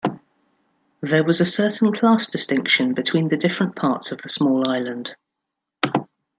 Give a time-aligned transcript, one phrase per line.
[1.01, 5.15] There was a certain class distinction between the different parts of the small island.